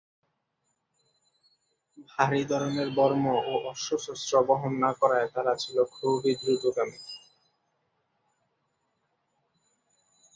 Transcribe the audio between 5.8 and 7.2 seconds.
খুবই দ্রুতগামী।